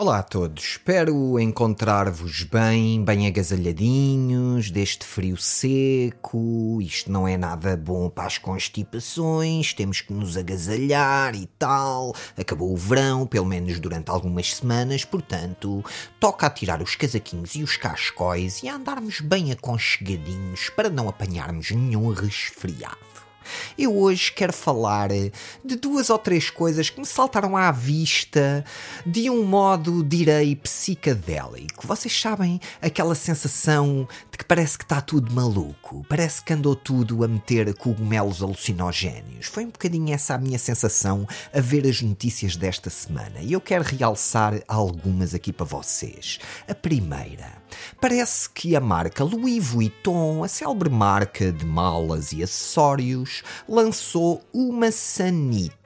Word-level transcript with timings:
Olá 0.00 0.20
a 0.20 0.22
todos, 0.22 0.64
espero 0.64 1.38
encontrar-vos 1.38 2.44
bem, 2.44 3.04
bem 3.04 3.26
agasalhadinhos, 3.26 4.70
deste 4.70 5.04
frio 5.04 5.36
seco. 5.36 6.80
Isto 6.80 7.12
não 7.12 7.28
é 7.28 7.36
nada 7.36 7.76
bom 7.76 8.08
para 8.08 8.24
as 8.24 8.38
constipações, 8.38 9.74
temos 9.74 10.00
que 10.00 10.10
nos 10.10 10.38
agasalhar 10.38 11.34
e 11.34 11.44
tal. 11.58 12.14
Acabou 12.34 12.72
o 12.72 12.78
verão, 12.78 13.26
pelo 13.26 13.44
menos 13.44 13.78
durante 13.78 14.10
algumas 14.10 14.54
semanas, 14.54 15.04
portanto, 15.04 15.84
toca 16.18 16.46
a 16.46 16.50
tirar 16.50 16.80
os 16.80 16.96
casaquinhos 16.96 17.54
e 17.54 17.62
os 17.62 17.76
cascóis 17.76 18.62
e 18.62 18.70
a 18.70 18.76
andarmos 18.76 19.20
bem 19.20 19.52
aconchegadinhos 19.52 20.70
para 20.70 20.88
não 20.88 21.10
apanharmos 21.10 21.72
nenhum 21.72 22.10
resfriado. 22.10 23.29
Eu 23.78 23.96
hoje 23.96 24.32
quero 24.32 24.52
falar 24.52 25.10
de 25.10 25.76
duas 25.76 26.10
ou 26.10 26.18
três 26.18 26.50
coisas 26.50 26.90
que 26.90 27.00
me 27.00 27.06
saltaram 27.06 27.56
à 27.56 27.70
vista 27.70 28.64
de 29.04 29.30
um 29.30 29.44
modo, 29.44 30.02
direi, 30.04 30.56
psicadélico. 30.56 31.86
Vocês 31.86 32.18
sabem 32.18 32.60
aquela 32.80 33.14
sensação 33.14 34.06
que 34.40 34.44
parece 34.46 34.78
que 34.78 34.84
está 34.84 35.02
tudo 35.02 35.30
maluco, 35.34 36.02
parece 36.08 36.42
que 36.42 36.54
andou 36.54 36.74
tudo 36.74 37.22
a 37.22 37.28
meter 37.28 37.74
cogumelos 37.74 38.42
alucinogénios. 38.42 39.44
Foi 39.44 39.66
um 39.66 39.70
bocadinho 39.70 40.14
essa 40.14 40.34
a 40.34 40.38
minha 40.38 40.58
sensação 40.58 41.28
a 41.52 41.60
ver 41.60 41.86
as 41.86 42.00
notícias 42.00 42.56
desta 42.56 42.88
semana 42.88 43.40
e 43.42 43.52
eu 43.52 43.60
quero 43.60 43.84
realçar 43.84 44.62
algumas 44.66 45.34
aqui 45.34 45.52
para 45.52 45.66
vocês. 45.66 46.38
A 46.66 46.74
primeira, 46.74 47.52
parece 48.00 48.48
que 48.48 48.74
a 48.74 48.80
marca 48.80 49.22
Louis 49.22 49.62
Vuitton, 49.62 50.42
a 50.42 50.48
célebre 50.48 50.88
marca 50.88 51.52
de 51.52 51.66
malas 51.66 52.32
e 52.32 52.42
acessórios, 52.42 53.42
lançou 53.68 54.42
uma 54.54 54.90
sanita. 54.90 55.79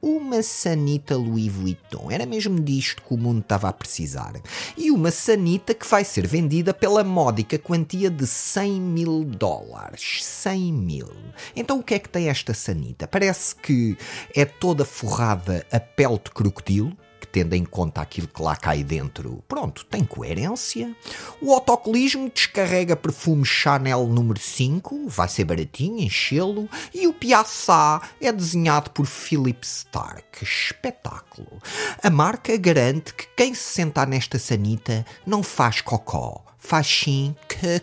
Uma 0.00 0.42
sanita 0.42 1.16
Louis 1.16 1.50
Vuitton. 1.52 2.10
Era 2.10 2.26
mesmo 2.26 2.60
disto 2.60 3.02
que 3.02 3.14
o 3.14 3.16
mundo 3.16 3.40
estava 3.40 3.68
a 3.68 3.72
precisar. 3.72 4.32
E 4.76 4.90
uma 4.90 5.10
sanita 5.10 5.74
que 5.74 5.86
vai 5.86 6.04
ser 6.04 6.26
vendida 6.26 6.74
pela 6.74 7.04
módica 7.04 7.58
quantia 7.58 8.10
de 8.10 8.26
100 8.26 8.80
mil 8.80 9.24
dólares. 9.24 10.24
100 10.24 10.72
mil. 10.72 11.08
Então 11.54 11.78
o 11.78 11.82
que 11.82 11.94
é 11.94 11.98
que 11.98 12.08
tem 12.08 12.28
esta 12.28 12.54
sanita? 12.54 13.06
Parece 13.06 13.54
que 13.56 13.96
é 14.34 14.44
toda 14.44 14.84
forrada 14.84 15.66
a 15.70 15.78
pele 15.78 16.18
de 16.24 16.30
crocodilo 16.30 16.96
tendo 17.34 17.54
em 17.54 17.64
conta 17.64 18.00
aquilo 18.00 18.28
que 18.28 18.40
lá 18.40 18.54
cai 18.54 18.84
dentro, 18.84 19.42
pronto, 19.48 19.84
tem 19.86 20.04
coerência. 20.04 20.94
O 21.42 21.52
autocolismo 21.52 22.30
descarrega 22.32 22.94
perfume 22.94 23.44
Chanel 23.44 24.06
número 24.06 24.38
5, 24.38 25.08
vai 25.08 25.28
ser 25.28 25.42
baratinho, 25.42 25.98
enchê-lo. 25.98 26.70
E 26.94 27.08
o 27.08 27.12
Piaçá 27.12 28.00
é 28.20 28.30
desenhado 28.30 28.90
por 28.90 29.04
Philip 29.04 29.66
Stark. 29.66 30.44
Espetáculo. 30.44 31.60
A 32.00 32.08
marca 32.08 32.56
garante 32.56 33.12
que 33.12 33.26
quem 33.36 33.52
se 33.52 33.64
sentar 33.64 34.06
nesta 34.06 34.38
sanita 34.38 35.04
não 35.26 35.42
faz 35.42 35.80
cocó, 35.80 36.44
faz 36.56 36.86
sim 36.86 37.34
que. 37.48 37.82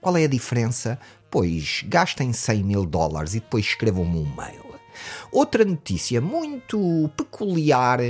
Qual 0.00 0.16
é 0.16 0.24
a 0.24 0.28
diferença? 0.28 0.98
Pois 1.30 1.84
gastem 1.86 2.32
100 2.32 2.64
mil 2.64 2.84
dólares 2.84 3.36
e 3.36 3.40
depois 3.40 3.66
escrevam-me 3.66 4.18
um 4.18 4.34
mail. 4.34 4.71
Outra 5.30 5.64
notícia 5.64 6.20
muito 6.20 7.10
peculiar 7.16 8.00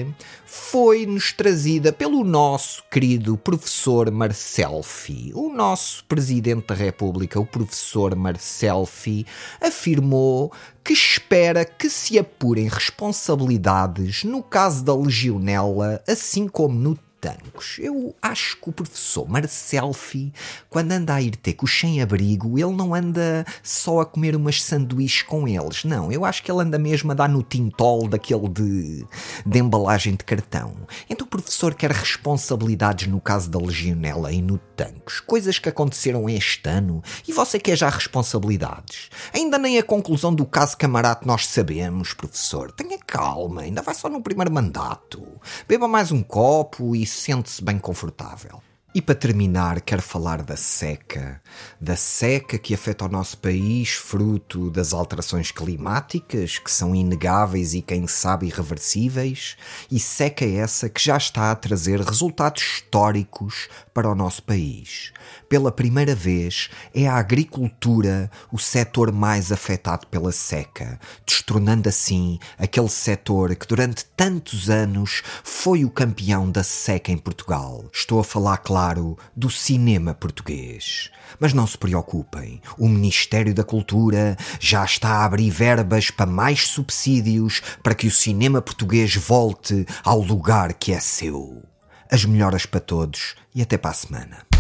foi-nos 0.44 1.32
trazida 1.32 1.92
pelo 1.92 2.24
nosso 2.24 2.82
querido 2.90 3.36
professor 3.36 4.10
Marcelfi. 4.10 5.32
O 5.34 5.52
nosso 5.52 6.04
presidente 6.04 6.66
da 6.68 6.74
República, 6.74 7.40
o 7.40 7.46
professor 7.46 8.14
Marcelfi, 8.14 9.26
afirmou 9.60 10.52
que 10.84 10.92
espera 10.92 11.64
que 11.64 11.88
se 11.88 12.18
apurem 12.18 12.68
responsabilidades 12.68 14.24
no 14.24 14.42
caso 14.42 14.84
da 14.84 14.94
legionela, 14.94 16.02
assim 16.06 16.48
como 16.48 16.74
no 16.78 16.98
tancos. 17.22 17.76
Eu 17.78 18.16
acho 18.20 18.56
que 18.56 18.68
o 18.68 18.72
professor 18.72 19.28
Marcelfi, 19.28 20.32
quando 20.68 20.90
anda 20.90 21.14
a 21.14 21.22
ir 21.22 21.36
ter 21.36 21.52
com 21.52 21.64
os 21.64 21.78
sem-abrigo, 21.78 22.58
ele 22.58 22.72
não 22.72 22.92
anda 22.92 23.46
só 23.62 24.00
a 24.00 24.06
comer 24.06 24.34
umas 24.34 24.60
sanduíches 24.60 25.22
com 25.22 25.46
eles. 25.46 25.84
Não, 25.84 26.10
eu 26.10 26.24
acho 26.24 26.42
que 26.42 26.50
ele 26.50 26.60
anda 26.60 26.78
mesmo 26.80 27.12
a 27.12 27.14
dar 27.14 27.28
no 27.28 27.44
tintol 27.44 28.08
daquele 28.08 28.48
de, 28.48 29.06
de 29.46 29.58
embalagem 29.60 30.16
de 30.16 30.24
cartão. 30.24 30.74
Então 31.08 31.24
o 31.24 31.30
professor 31.30 31.74
quer 31.74 31.92
responsabilidades 31.92 33.06
no 33.06 33.20
caso 33.20 33.48
da 33.48 33.58
legionela 33.60 34.32
e 34.32 34.42
no 34.42 34.58
tancos. 34.58 35.20
Coisas 35.20 35.60
que 35.60 35.68
aconteceram 35.68 36.28
este 36.28 36.68
ano. 36.68 37.02
E 37.28 37.32
você 37.32 37.60
quer 37.60 37.76
já 37.76 37.88
responsabilidades? 37.88 39.10
Ainda 39.32 39.58
nem 39.58 39.78
a 39.78 39.82
conclusão 39.82 40.34
do 40.34 40.44
caso 40.44 40.76
Camarate 40.76 41.24
nós 41.24 41.46
sabemos, 41.46 42.12
professor. 42.12 42.72
Tenha 42.72 42.98
calma, 42.98 43.62
ainda 43.62 43.80
vai 43.80 43.94
só 43.94 44.08
no 44.08 44.20
primeiro 44.20 44.50
mandato. 44.50 45.22
Beba 45.68 45.86
mais 45.86 46.10
um 46.10 46.22
copo 46.22 46.96
e 46.96 47.11
sente-se 47.12 47.62
bem 47.62 47.78
confortável. 47.78 48.62
E 48.94 49.00
para 49.00 49.14
terminar, 49.14 49.80
quero 49.80 50.02
falar 50.02 50.42
da 50.42 50.54
seca. 50.54 51.40
Da 51.80 51.96
seca 51.96 52.58
que 52.58 52.74
afeta 52.74 53.06
o 53.06 53.08
nosso 53.08 53.38
país, 53.38 53.92
fruto 53.92 54.70
das 54.70 54.92
alterações 54.92 55.50
climáticas, 55.50 56.58
que 56.58 56.70
são 56.70 56.94
inegáveis 56.94 57.72
e, 57.72 57.80
quem 57.80 58.06
sabe, 58.06 58.48
irreversíveis. 58.48 59.56
E 59.90 59.98
seca 59.98 60.44
essa 60.44 60.90
que 60.90 61.02
já 61.02 61.16
está 61.16 61.50
a 61.50 61.56
trazer 61.56 62.02
resultados 62.02 62.62
históricos 62.62 63.66
para 63.94 64.10
o 64.10 64.14
nosso 64.14 64.42
país. 64.42 65.10
Pela 65.48 65.72
primeira 65.72 66.14
vez, 66.14 66.68
é 66.94 67.06
a 67.08 67.14
agricultura 67.14 68.30
o 68.52 68.58
setor 68.58 69.10
mais 69.10 69.50
afetado 69.50 70.06
pela 70.06 70.32
seca, 70.32 71.00
destronando 71.26 71.88
assim 71.88 72.38
aquele 72.58 72.88
setor 72.90 73.54
que 73.56 73.66
durante 73.66 74.04
tantos 74.16 74.68
anos 74.68 75.22
foi 75.42 75.82
o 75.84 75.90
campeão 75.90 76.50
da 76.50 76.62
seca 76.62 77.10
em 77.10 77.16
Portugal. 77.16 77.84
Estou 77.92 78.20
a 78.20 78.24
falar, 78.24 78.58
claro, 78.58 78.81
claro, 78.82 79.16
do 79.36 79.48
cinema 79.48 80.12
português. 80.12 81.08
Mas 81.38 81.52
não 81.52 81.68
se 81.68 81.78
preocupem, 81.78 82.60
o 82.76 82.88
Ministério 82.88 83.54
da 83.54 83.62
Cultura 83.62 84.36
já 84.58 84.84
está 84.84 85.18
a 85.18 85.24
abrir 85.24 85.50
verbas 85.50 86.10
para 86.10 86.26
mais 86.26 86.66
subsídios 86.66 87.62
para 87.80 87.94
que 87.94 88.08
o 88.08 88.10
cinema 88.10 88.60
português 88.60 89.14
volte 89.14 89.86
ao 90.02 90.20
lugar 90.20 90.74
que 90.74 90.92
é 90.92 90.98
seu. 90.98 91.62
As 92.10 92.24
melhoras 92.24 92.66
para 92.66 92.80
todos 92.80 93.36
e 93.54 93.62
até 93.62 93.78
para 93.78 93.92
a 93.92 93.94
semana. 93.94 94.51